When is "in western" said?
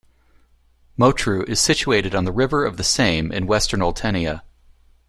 3.31-3.81